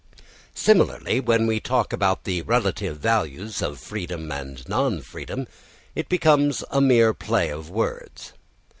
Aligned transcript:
Similarly, 0.55 1.19
when 1.19 1.45
we 1.45 1.59
talk 1.59 1.93
about 1.93 2.23
the 2.23 2.41
relative 2.41 2.97
values 2.97 3.61
of 3.61 3.77
freedom 3.79 4.31
and 4.31 4.67
non 4.67 5.01
freedom, 5.03 5.45
it 5.93 6.09
becomes 6.09 6.63
a 6.71 6.81
mere 6.81 7.13
play 7.13 7.49
of 7.51 7.69
words. 7.69 8.33